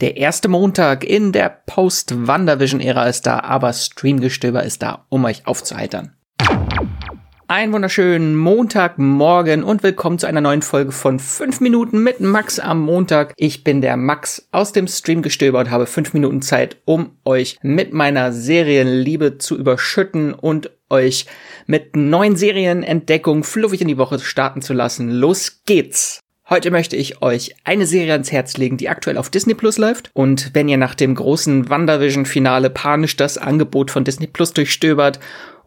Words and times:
Der 0.00 0.16
erste 0.16 0.48
Montag 0.48 1.04
in 1.04 1.30
der 1.30 1.50
Post-Wandervision-Ära 1.66 3.06
ist 3.06 3.26
da, 3.26 3.40
aber 3.40 3.74
Streamgestöber 3.74 4.62
ist 4.62 4.80
da, 4.80 5.04
um 5.10 5.26
euch 5.26 5.46
aufzuheitern. 5.46 6.16
Einen 7.48 7.74
wunderschönen 7.74 8.34
Montagmorgen 8.34 9.62
und 9.62 9.82
willkommen 9.82 10.18
zu 10.18 10.26
einer 10.26 10.40
neuen 10.40 10.62
Folge 10.62 10.92
von 10.92 11.18
5 11.18 11.60
Minuten 11.60 12.02
mit 12.02 12.20
Max 12.20 12.58
am 12.58 12.80
Montag. 12.80 13.34
Ich 13.36 13.62
bin 13.62 13.82
der 13.82 13.98
Max 13.98 14.48
aus 14.52 14.72
dem 14.72 14.86
Streamgestöber 14.86 15.58
und 15.58 15.70
habe 15.70 15.84
5 15.84 16.14
Minuten 16.14 16.40
Zeit, 16.40 16.78
um 16.86 17.18
euch 17.26 17.58
mit 17.60 17.92
meiner 17.92 18.32
Serienliebe 18.32 19.36
zu 19.36 19.58
überschütten 19.58 20.32
und 20.32 20.70
euch 20.88 21.26
mit 21.66 21.94
neuen 21.94 22.36
Serienentdeckungen 22.36 23.44
fluffig 23.44 23.82
in 23.82 23.88
die 23.88 23.98
Woche 23.98 24.18
starten 24.18 24.62
zu 24.62 24.72
lassen. 24.72 25.10
Los 25.10 25.62
geht's! 25.66 26.22
Heute 26.50 26.72
möchte 26.72 26.96
ich 26.96 27.22
euch 27.22 27.54
eine 27.62 27.86
Serie 27.86 28.10
ans 28.10 28.32
Herz 28.32 28.56
legen, 28.56 28.76
die 28.76 28.88
aktuell 28.88 29.18
auf 29.18 29.30
Disney 29.30 29.54
Plus 29.54 29.78
läuft. 29.78 30.10
Und 30.14 30.50
wenn 30.52 30.68
ihr 30.68 30.78
nach 30.78 30.96
dem 30.96 31.14
großen 31.14 31.70
WandaVision-Finale 31.70 32.70
panisch 32.70 33.14
das 33.14 33.38
Angebot 33.38 33.92
von 33.92 34.02
Disney 34.02 34.26
Plus 34.26 34.52
durchstöbert 34.52 35.20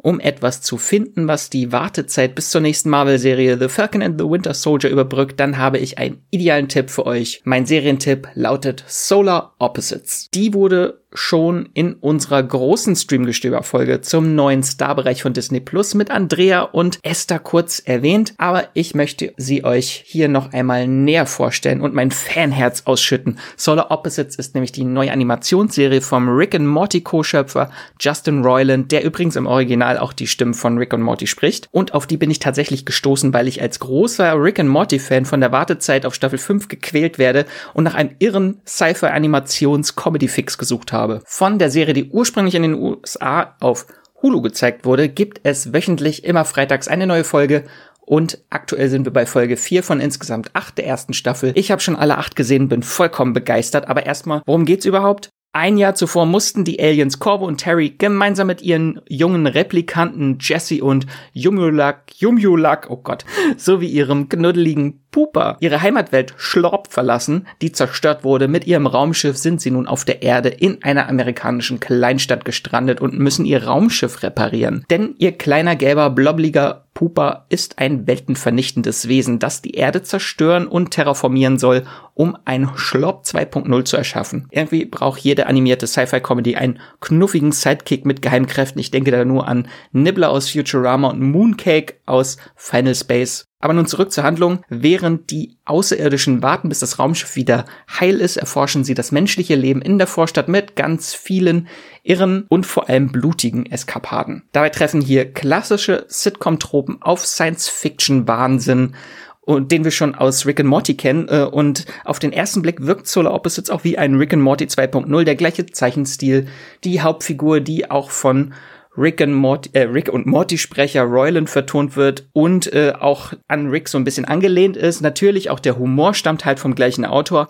um 0.04 0.20
etwas 0.20 0.62
zu 0.62 0.78
finden, 0.78 1.28
was 1.28 1.50
die 1.50 1.72
Wartezeit 1.72 2.36
bis 2.36 2.50
zur 2.50 2.62
nächsten 2.62 2.90
Marvel-Serie 2.90 3.58
The 3.58 3.70
Falcon 3.70 4.04
and 4.04 4.20
the 4.20 4.30
Winter 4.30 4.54
Soldier 4.54 4.90
überbrückt, 4.90 5.40
dann 5.40 5.58
habe 5.58 5.80
ich 5.80 5.98
einen 5.98 6.22
idealen 6.30 6.68
Tipp 6.68 6.90
für 6.90 7.06
euch. 7.06 7.42
Mein 7.46 7.66
Serientipp 7.66 8.28
lautet 8.36 8.84
Solar 8.86 9.56
Opposites. 9.60 10.30
Die 10.34 10.54
wurde 10.54 11.03
schon 11.14 11.70
in 11.74 11.94
unserer 11.94 12.42
großen 12.42 12.96
Streamgestöber-Folge 12.96 14.02
zum 14.02 14.36
neuen 14.36 14.64
Star-Bereich 14.64 15.22
von 15.22 15.34
Disney 15.34 15.60
Plus 15.60 15.94
mit 15.94 16.10
Andrea 16.10 16.62
und 16.62 17.00
Esther 17.04 17.40
kurz 17.40 17.80
erwähnt, 17.80 18.34
aber 18.38 18.68
ich 18.74 18.96
möchte 18.96 19.34
sie 19.38 19.64
euch 19.64 20.04
hier 20.06 20.28
noch 20.28 20.54
einmal 20.54 20.88
näher 20.88 21.26
vorstellen 21.26 21.82
und 21.82 21.94
mein 21.94 22.12
Fanherz 22.12 22.84
ausschütten. 22.86 23.40
Solar 23.56 23.92
Opposites 23.92 24.36
ist 24.36 24.56
nämlich 24.56 24.72
die 24.72 24.84
neue 24.84 25.12
Animationsserie 25.12 26.02
vom 26.02 26.30
Rick 26.30 26.56
and 26.56 26.68
Morty 26.68 27.02
Co-Schöpfer 27.02 27.70
Justin 28.00 28.44
Roiland, 28.44 28.92
der 28.92 29.04
übrigens 29.04 29.36
im 29.36 29.46
Original 29.46 29.98
auch 29.98 30.14
die 30.14 30.28
Stimmen 30.28 30.54
von 30.54 30.78
Rick 30.78 30.94
und 30.94 31.02
Morty 31.02 31.28
spricht. 31.28 31.68
Und 31.72 31.94
auf 31.94 32.08
die 32.08 32.18
bin 32.18 32.32
ich 32.32 32.40
tatsächlich 32.40 32.86
gestoßen, 32.86 33.34
weil 33.34 33.48
ich 33.48 33.62
als 33.62 33.80
großer 33.80 34.42
Rick 34.42 34.60
and 34.60 34.70
Morty-Fan 34.70 35.26
von 35.26 35.42
der 35.42 35.52
Wartezeit 35.52 36.06
auf 36.06 36.16
Staffel 36.16 36.40
5 36.40 36.68
gequält 36.68 37.20
werde 37.20 37.46
und 37.74 37.84
nach 37.84 37.96
einem 37.96 38.16
irren 38.20 38.62
Sci-Fi-Animations-Comedy-Fix 38.66 40.58
gesucht 40.58 40.92
habe 40.92 41.03
habe. 41.04 41.22
Von 41.26 41.60
der 41.60 41.70
Serie, 41.70 41.94
die 41.94 42.10
ursprünglich 42.10 42.56
in 42.56 42.64
den 42.64 42.74
USA 42.74 43.56
auf 43.60 43.86
Hulu 44.22 44.42
gezeigt 44.42 44.86
wurde, 44.86 45.10
gibt 45.10 45.42
es 45.44 45.74
wöchentlich 45.74 46.24
immer 46.24 46.46
freitags 46.46 46.88
eine 46.88 47.06
neue 47.06 47.26
Folge 47.26 47.66
und 48.00 48.40
aktuell 48.50 48.90
sind 48.90 49.06
wir 49.06 49.14
bei 49.14 49.26
Folge 49.26 49.58
4 49.58 49.84
von 49.84 50.00
insgesamt 50.00 50.50
8 50.54 50.78
der 50.78 50.88
ersten 50.88 51.14
Staffel. 51.14 51.52
Ich 51.56 51.72
habe 51.72 51.82
schon 51.82 51.96
alle 51.96 52.18
8 52.18 52.36
gesehen, 52.36 52.70
bin 52.70 52.84
vollkommen 52.84 53.34
begeistert, 53.34 53.88
aber 53.88 54.06
erstmal, 54.06 54.42
worum 54.46 54.66
geht's 54.66 54.86
überhaupt? 54.86 55.30
Ein 55.56 55.78
Jahr 55.78 55.94
zuvor 55.94 56.26
mussten 56.26 56.64
die 56.64 56.82
Aliens 56.82 57.20
Corvo 57.20 57.46
und 57.46 57.60
Terry 57.60 57.94
gemeinsam 57.96 58.48
mit 58.48 58.64
ihren 58.64 59.02
jungen 59.08 59.46
Replikanten 59.46 60.40
Jesse 60.42 60.84
und 60.84 61.06
Yumulak, 61.32 62.12
Yumulak, 62.18 62.90
oh 62.90 62.98
Gott, 62.98 63.24
sowie 63.56 63.86
ihrem 63.86 64.30
knuddeligen 64.30 65.04
Pupa 65.12 65.58
ihre 65.60 65.82
Heimatwelt 65.82 66.34
Schlorp 66.38 66.92
verlassen, 66.92 67.48
die 67.62 67.72
zerstört 67.72 68.24
wurde. 68.24 68.48
Mit 68.48 68.66
ihrem 68.66 68.88
Raumschiff 68.88 69.38
sind 69.38 69.62
sie 69.62 69.70
nun 69.70 69.88
auf 69.88 70.06
der 70.06 70.24
Erde 70.24 70.50
in 70.50 70.84
einer 70.84 71.08
amerikanischen 71.08 71.80
Kleinstadt 71.80 72.46
gestrandet 72.46 73.00
und 73.00 73.18
müssen 73.20 73.46
ihr 73.46 73.64
Raumschiff 73.64 74.24
reparieren. 74.24 74.84
Denn 74.90 75.14
ihr 75.20 75.34
kleiner 75.34 75.76
gelber 75.76 76.10
blobliger 76.10 76.83
Pupa 76.94 77.46
ist 77.50 77.80
ein 77.80 78.06
weltenvernichtendes 78.06 79.08
Wesen, 79.08 79.40
das 79.40 79.62
die 79.62 79.72
Erde 79.72 80.04
zerstören 80.04 80.68
und 80.68 80.92
terraformieren 80.92 81.58
soll, 81.58 81.86
um 82.14 82.38
ein 82.46 82.70
Schlorp 82.76 83.24
2.0 83.26 83.86
zu 83.86 83.98
erschaffen. 83.98 84.48
Irgendwie 84.52 84.86
braucht 84.86 85.22
jede 85.22 85.48
animierte 85.48 85.88
Sci-Fi-Comedy 85.88 86.56
einen 86.56 86.80
knuffigen 87.00 87.52
Sidekick 87.52 88.06
mit 88.06 88.22
Geheimkräften. 88.22 88.80
Ich 88.80 88.92
denke 88.92 89.12
da 89.12 89.26
nur 89.26 89.48
an 89.48 89.68
Nibbler 89.92 90.30
aus 90.30 90.52
Futurama 90.52 91.10
und 91.10 91.22
Mooncake 91.22 91.96
aus 92.06 92.38
Final 92.56 92.96
Space. 92.96 93.48
Aber 93.64 93.74
nun 93.74 93.86
zurück 93.86 94.12
zur 94.12 94.26
Handlung. 94.26 94.60
Während 94.68 95.32
die 95.32 95.56
Außerirdischen 95.64 96.44
warten, 96.44 96.68
bis 96.68 96.80
das 96.80 97.00
Raumschiff 97.00 97.38
wieder 97.38 97.64
heil 97.98 98.20
ist, 98.20 98.36
erforschen 98.36 98.84
sie 98.84 98.94
das 98.94 99.14
menschliche 99.14 99.56
Leben 99.56 99.82
in 99.82 99.98
der 99.98 100.08
Vorstadt 100.08 100.50
mit 100.50 100.76
ganz 100.76 101.14
vielen 101.14 101.70
irren 102.04 102.46
und 102.50 102.66
vor 102.66 102.90
allem 102.90 103.14
blutigen 103.14 103.66
Eskapaden. 103.66 104.44
Dabei 104.52 104.68
treffen 104.68 105.00
hier 105.00 105.32
klassische 105.32 106.04
Sitcom-Tropen 106.10 107.02
auf 107.02 107.26
Science-Fiction-Wahnsinn 107.26 108.96
und 109.40 109.72
den 109.72 109.86
wir 109.86 109.92
schon 109.92 110.14
aus 110.14 110.46
Rick 110.46 110.60
and 110.60 110.68
Morty 110.68 110.96
kennen. 110.96 111.30
Äh, 111.30 111.44
und 111.44 111.86
auf 112.04 112.20
den 112.20 112.34
ersten 112.34 112.62
Blick 112.62 112.86
wirkt 112.86 113.08
Solar 113.08 113.34
Opposites 113.34 113.70
auch 113.70 113.86
wie 113.86 113.98
ein 113.98 114.16
Rick 114.16 114.34
and 114.34 114.44
Morty 114.44 114.66
2.0, 114.66 115.24
der 115.24 115.36
gleiche 115.36 115.68
Zeichenstil, 115.68 116.48
die 116.84 117.00
Hauptfigur, 117.00 117.62
die 117.62 117.90
auch 117.90 118.12
von 118.12 118.54
Rick, 118.96 119.22
und 119.22 119.34
Morty, 119.34 119.70
äh, 119.74 119.84
Rick 119.84 120.10
und 120.10 120.26
Morty 120.26 120.58
Sprecher 120.58 121.04
Royland 121.04 121.50
vertont 121.50 121.96
wird 121.96 122.28
und 122.34 122.72
äh, 122.74 122.94
auch 123.00 123.34
an 123.48 123.70
Rick 123.70 123.90
so 123.90 123.98
ein 123.98 124.04
bisschen 124.04 124.26
angelehnt 124.26 124.78
ist. 124.78 125.02
Natürlich 125.02 125.50
auch 125.50 125.60
der 125.60 125.78
Humor 125.78 126.14
stammt 126.14 126.46
halt 126.46 126.60
vom 126.60 126.76
gleichen 126.76 127.06
Autor. 127.06 127.50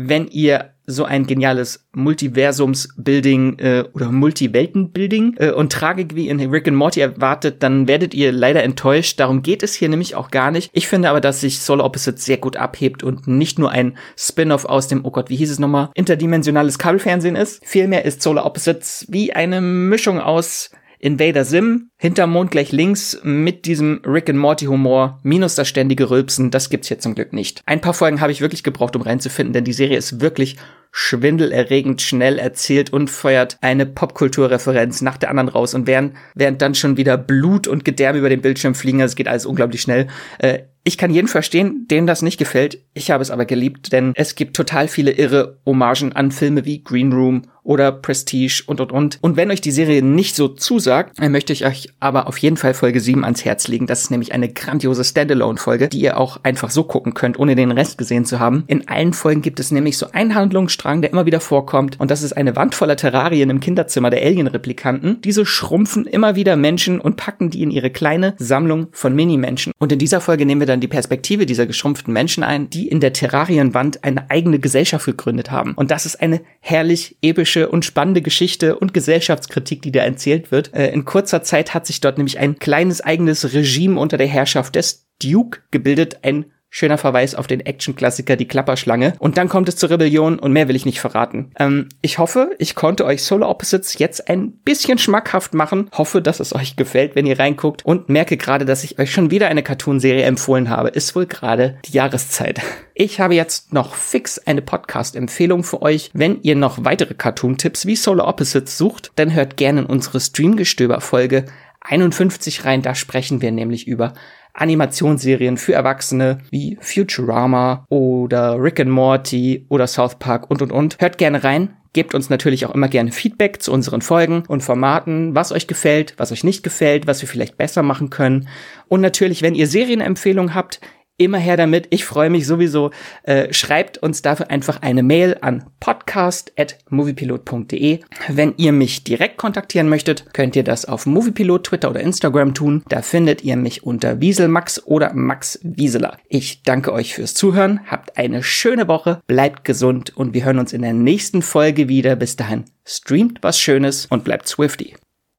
Wenn 0.00 0.28
ihr 0.28 0.74
so 0.86 1.04
ein 1.04 1.26
geniales 1.26 1.88
Multiversums-Building 1.92 3.58
äh, 3.58 3.84
oder 3.92 4.12
Multiwelten-Building 4.12 5.34
äh, 5.38 5.50
und 5.50 5.72
Tragik 5.72 6.14
wie 6.14 6.28
in 6.28 6.38
Rick 6.38 6.68
and 6.68 6.76
Morty 6.76 7.00
erwartet, 7.00 7.64
dann 7.64 7.88
werdet 7.88 8.14
ihr 8.14 8.30
leider 8.30 8.62
enttäuscht. 8.62 9.18
Darum 9.18 9.42
geht 9.42 9.64
es 9.64 9.74
hier 9.74 9.88
nämlich 9.88 10.14
auch 10.14 10.30
gar 10.30 10.52
nicht. 10.52 10.70
Ich 10.72 10.86
finde 10.86 11.10
aber, 11.10 11.20
dass 11.20 11.40
sich 11.40 11.58
Solar 11.58 11.84
Opposites 11.84 12.24
sehr 12.24 12.36
gut 12.36 12.56
abhebt 12.56 13.02
und 13.02 13.26
nicht 13.26 13.58
nur 13.58 13.72
ein 13.72 13.98
Spin-off 14.16 14.66
aus 14.66 14.86
dem, 14.86 15.04
oh 15.04 15.10
Gott, 15.10 15.30
wie 15.30 15.36
hieß 15.36 15.50
es 15.50 15.58
nochmal, 15.58 15.90
interdimensionales 15.94 16.78
Kabelfernsehen 16.78 17.34
ist. 17.34 17.60
Vielmehr 17.66 18.04
ist 18.04 18.22
Solar 18.22 18.46
Opposites 18.46 19.04
wie 19.08 19.32
eine 19.32 19.60
Mischung 19.60 20.20
aus 20.20 20.70
Invader 20.98 21.44
Sim, 21.44 21.90
hinterm 21.96 22.32
Mond 22.32 22.50
gleich 22.50 22.72
links 22.72 23.20
mit 23.22 23.66
diesem 23.66 24.00
Rick 24.04 24.28
and 24.28 24.38
Morty 24.38 24.66
Humor 24.66 25.20
minus 25.22 25.54
das 25.54 25.68
ständige 25.68 26.10
Rülpsen, 26.10 26.50
das 26.50 26.70
gibt's 26.70 26.88
hier 26.88 26.98
zum 26.98 27.14
Glück 27.14 27.32
nicht. 27.32 27.62
Ein 27.66 27.80
paar 27.80 27.94
Folgen 27.94 28.20
habe 28.20 28.32
ich 28.32 28.40
wirklich 28.40 28.62
gebraucht, 28.62 28.96
um 28.96 29.02
reinzufinden, 29.02 29.52
denn 29.52 29.64
die 29.64 29.72
Serie 29.72 29.96
ist 29.96 30.20
wirklich 30.20 30.56
schwindelerregend 30.90 32.00
schnell 32.02 32.38
erzählt 32.38 32.92
und 32.92 33.10
feuert 33.10 33.58
eine 33.60 33.86
Popkulturreferenz 33.86 35.02
nach 35.02 35.18
der 35.18 35.30
anderen 35.30 35.48
raus 35.48 35.74
und 35.74 35.86
während, 35.86 36.14
während 36.34 36.62
dann 36.62 36.74
schon 36.74 36.96
wieder 36.96 37.18
Blut 37.18 37.66
und 37.68 37.84
Gedärme 37.84 38.18
über 38.18 38.30
den 38.30 38.40
Bildschirm 38.40 38.74
fliegen, 38.74 39.00
also 39.00 39.12
es 39.12 39.16
geht 39.16 39.28
alles 39.28 39.46
unglaublich 39.46 39.82
schnell. 39.82 40.08
Äh, 40.38 40.60
ich 40.84 40.96
kann 40.96 41.12
jeden 41.12 41.28
verstehen, 41.28 41.86
dem 41.90 42.06
das 42.06 42.22
nicht 42.22 42.38
gefällt. 42.38 42.82
Ich 42.94 43.10
habe 43.10 43.22
es 43.22 43.30
aber 43.30 43.44
geliebt, 43.44 43.92
denn 43.92 44.12
es 44.14 44.36
gibt 44.36 44.56
total 44.56 44.88
viele 44.88 45.10
irre 45.10 45.58
Hommagen 45.66 46.14
an 46.14 46.32
Filme 46.32 46.64
wie 46.64 46.82
Green 46.82 47.12
Room 47.12 47.42
oder 47.68 47.92
Prestige 47.92 48.62
und 48.66 48.80
und 48.80 48.92
und. 48.92 49.18
Und 49.20 49.36
wenn 49.36 49.50
euch 49.50 49.60
die 49.60 49.70
Serie 49.70 50.02
nicht 50.02 50.34
so 50.34 50.48
zusagt, 50.48 51.20
möchte 51.20 51.52
ich 51.52 51.66
euch 51.66 51.90
aber 52.00 52.26
auf 52.26 52.38
jeden 52.38 52.56
Fall 52.56 52.72
Folge 52.72 52.98
7 52.98 53.24
ans 53.24 53.44
Herz 53.44 53.68
legen. 53.68 53.86
Das 53.86 54.00
ist 54.00 54.10
nämlich 54.10 54.32
eine 54.32 54.48
grandiose 54.48 55.04
Standalone-Folge, 55.04 55.88
die 55.88 56.00
ihr 56.00 56.16
auch 56.16 56.40
einfach 56.44 56.70
so 56.70 56.84
gucken 56.84 57.12
könnt, 57.12 57.38
ohne 57.38 57.56
den 57.56 57.70
Rest 57.70 57.98
gesehen 57.98 58.24
zu 58.24 58.38
haben. 58.38 58.64
In 58.68 58.88
allen 58.88 59.12
Folgen 59.12 59.42
gibt 59.42 59.60
es 59.60 59.70
nämlich 59.70 59.98
so 59.98 60.06
einen 60.12 60.34
Handlungsstrang, 60.34 61.02
der 61.02 61.12
immer 61.12 61.26
wieder 61.26 61.40
vorkommt. 61.40 62.00
Und 62.00 62.10
das 62.10 62.22
ist 62.22 62.32
eine 62.32 62.56
Wand 62.56 62.74
voller 62.74 62.96
Terrarien 62.96 63.50
im 63.50 63.60
Kinderzimmer 63.60 64.08
der 64.08 64.22
Alien-Replikanten. 64.22 65.20
Diese 65.20 65.44
schrumpfen 65.44 66.06
immer 66.06 66.36
wieder 66.36 66.56
Menschen 66.56 66.98
und 66.98 67.16
packen 67.16 67.50
die 67.50 67.62
in 67.62 67.70
ihre 67.70 67.90
kleine 67.90 68.34
Sammlung 68.38 68.86
von 68.92 69.14
Mini-Menschen. 69.14 69.74
Und 69.78 69.92
in 69.92 69.98
dieser 69.98 70.22
Folge 70.22 70.46
nehmen 70.46 70.62
wir 70.62 70.66
dann 70.66 70.80
die 70.80 70.88
Perspektive 70.88 71.44
dieser 71.44 71.66
geschrumpften 71.66 72.14
Menschen 72.14 72.44
ein, 72.44 72.70
die 72.70 72.88
in 72.88 73.00
der 73.00 73.12
Terrarienwand 73.12 74.04
eine 74.04 74.30
eigene 74.30 74.58
Gesellschaft 74.58 75.04
gegründet 75.04 75.50
haben. 75.50 75.74
Und 75.74 75.90
das 75.90 76.06
ist 76.06 76.22
eine 76.22 76.40
herrlich 76.60 77.18
epische 77.20 77.57
und 77.66 77.84
spannende 77.84 78.22
Geschichte 78.22 78.78
und 78.78 78.94
Gesellschaftskritik, 78.94 79.82
die 79.82 79.92
da 79.92 80.00
erzählt 80.00 80.52
wird. 80.52 80.72
Äh, 80.74 80.90
in 80.92 81.04
kurzer 81.04 81.42
Zeit 81.42 81.74
hat 81.74 81.86
sich 81.86 82.00
dort 82.00 82.18
nämlich 82.18 82.38
ein 82.38 82.58
kleines 82.58 83.00
eigenes 83.00 83.52
Regime 83.52 83.98
unter 83.98 84.16
der 84.16 84.28
Herrschaft 84.28 84.76
des 84.76 85.08
Duke 85.20 85.60
gebildet, 85.70 86.18
ein 86.22 86.46
Schöner 86.70 86.98
Verweis 86.98 87.34
auf 87.34 87.46
den 87.46 87.60
Action-Klassiker 87.60 88.36
Die 88.36 88.46
Klapperschlange. 88.46 89.14
Und 89.18 89.38
dann 89.38 89.48
kommt 89.48 89.68
es 89.68 89.76
zur 89.76 89.90
Rebellion 89.90 90.38
und 90.38 90.52
mehr 90.52 90.68
will 90.68 90.76
ich 90.76 90.84
nicht 90.84 91.00
verraten. 91.00 91.52
Ähm, 91.58 91.88
ich 92.02 92.18
hoffe, 92.18 92.50
ich 92.58 92.74
konnte 92.74 93.04
euch 93.06 93.22
Solar 93.22 93.48
Opposites 93.48 93.98
jetzt 93.98 94.28
ein 94.28 94.52
bisschen 94.52 94.98
schmackhaft 94.98 95.54
machen. 95.54 95.88
Hoffe, 95.96 96.20
dass 96.20 96.40
es 96.40 96.54
euch 96.54 96.76
gefällt, 96.76 97.14
wenn 97.14 97.26
ihr 97.26 97.38
reinguckt. 97.38 97.84
Und 97.86 98.08
merke 98.08 98.36
gerade, 98.36 98.64
dass 98.64 98.84
ich 98.84 98.98
euch 98.98 99.10
schon 99.10 99.30
wieder 99.30 99.48
eine 99.48 99.62
Cartoon-Serie 99.62 100.24
empfohlen 100.24 100.68
habe. 100.68 100.90
Ist 100.90 101.16
wohl 101.16 101.26
gerade 101.26 101.78
die 101.86 101.92
Jahreszeit. 101.92 102.60
Ich 102.94 103.20
habe 103.20 103.34
jetzt 103.34 103.72
noch 103.72 103.94
fix 103.94 104.38
eine 104.38 104.60
Podcast-Empfehlung 104.60 105.64
für 105.64 105.82
euch. 105.82 106.10
Wenn 106.12 106.42
ihr 106.42 106.56
noch 106.56 106.84
weitere 106.84 107.14
Cartoon-Tipps 107.14 107.86
wie 107.86 107.96
Solar 107.96 108.26
Opposites 108.26 108.76
sucht, 108.76 109.12
dann 109.16 109.34
hört 109.34 109.56
gerne 109.56 109.82
in 109.82 109.86
unsere 109.86 110.20
Streamgestöber-Folge 110.20 111.46
51 111.80 112.64
rein. 112.64 112.82
Da 112.82 112.94
sprechen 112.94 113.40
wir 113.40 113.52
nämlich 113.52 113.86
über 113.86 114.14
Animationsserien 114.54 115.56
für 115.56 115.74
Erwachsene 115.74 116.38
wie 116.50 116.78
Futurama 116.80 117.86
oder 117.88 118.60
Rick 118.60 118.80
and 118.80 118.90
Morty 118.90 119.66
oder 119.68 119.86
South 119.86 120.16
Park 120.18 120.50
und 120.50 120.62
und 120.62 120.72
und. 120.72 120.96
Hört 121.00 121.18
gerne 121.18 121.44
rein. 121.44 121.76
Gebt 121.94 122.14
uns 122.14 122.28
natürlich 122.28 122.66
auch 122.66 122.74
immer 122.74 122.88
gerne 122.88 123.12
Feedback 123.12 123.62
zu 123.62 123.72
unseren 123.72 124.02
Folgen 124.02 124.44
und 124.46 124.62
Formaten, 124.62 125.34
was 125.34 125.52
euch 125.52 125.66
gefällt, 125.66 126.14
was 126.18 126.32
euch 126.32 126.44
nicht 126.44 126.62
gefällt, 126.62 127.06
was 127.06 127.22
wir 127.22 127.28
vielleicht 127.28 127.56
besser 127.56 127.82
machen 127.82 128.10
können. 128.10 128.48
Und 128.88 129.00
natürlich, 129.00 129.42
wenn 129.42 129.54
ihr 129.54 129.66
Serienempfehlungen 129.66 130.54
habt, 130.54 130.80
immer 131.18 131.38
her 131.38 131.58
damit. 131.58 131.88
Ich 131.90 132.04
freue 132.04 132.30
mich 132.30 132.46
sowieso. 132.46 132.92
Äh, 133.24 133.52
schreibt 133.52 133.98
uns 133.98 134.22
dafür 134.22 134.50
einfach 134.50 134.80
eine 134.80 135.02
Mail 135.02 135.36
an 135.40 135.64
podcast.moviepilot.de. 135.80 137.98
Wenn 138.28 138.54
ihr 138.56 138.72
mich 138.72 139.04
direkt 139.04 139.36
kontaktieren 139.36 139.90
möchtet, 139.90 140.32
könnt 140.32 140.56
ihr 140.56 140.64
das 140.64 140.86
auf 140.86 141.04
Moviepilot, 141.04 141.64
Twitter 141.64 141.90
oder 141.90 142.00
Instagram 142.00 142.54
tun. 142.54 142.82
Da 142.88 143.02
findet 143.02 143.44
ihr 143.44 143.56
mich 143.56 143.82
unter 143.82 144.20
Wieselmax 144.20 144.86
oder 144.86 145.12
Max 145.12 145.58
Wieseler. 145.62 146.16
Ich 146.28 146.62
danke 146.62 146.92
euch 146.92 147.14
fürs 147.14 147.34
Zuhören. 147.34 147.80
Habt 147.86 148.16
eine 148.16 148.42
schöne 148.42 148.88
Woche. 148.88 149.20
Bleibt 149.26 149.64
gesund 149.64 150.16
und 150.16 150.32
wir 150.34 150.44
hören 150.44 150.58
uns 150.58 150.72
in 150.72 150.82
der 150.82 150.94
nächsten 150.94 151.42
Folge 151.42 151.88
wieder. 151.88 152.16
Bis 152.16 152.34
dahin, 152.36 152.64
streamt 152.84 153.38
was 153.42 153.60
Schönes 153.60 154.06
und 154.06 154.24
bleibt 154.24 154.48
Swifty. 154.48 154.94